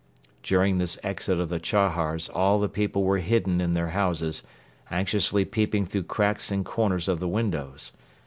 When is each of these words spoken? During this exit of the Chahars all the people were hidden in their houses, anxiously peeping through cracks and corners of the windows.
During 0.41 0.79
this 0.79 0.97
exit 1.03 1.39
of 1.39 1.49
the 1.49 1.59
Chahars 1.59 2.27
all 2.33 2.59
the 2.59 2.67
people 2.67 3.03
were 3.03 3.19
hidden 3.19 3.61
in 3.61 3.73
their 3.73 3.89
houses, 3.89 4.41
anxiously 4.89 5.45
peeping 5.45 5.85
through 5.85 6.05
cracks 6.05 6.49
and 6.49 6.65
corners 6.65 7.07
of 7.07 7.19
the 7.19 7.27
windows. 7.27 7.91